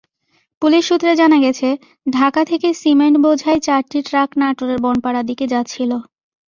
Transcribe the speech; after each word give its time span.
Police 0.61 0.83
সূত্রে 0.89 1.11
জানা 1.15 1.37
গেছে, 1.45 1.67
ঢাকা 2.07 2.41
থেকে 2.45 2.67
সিমেন্টবোঝাই 2.81 3.59
চারটি 3.67 3.99
ট্রাক 4.07 4.29
নাটোরের 4.41 4.79
বনপাড়ার 4.85 5.25
দিকে 5.29 5.45
যাচ্ছিল। 5.53 5.91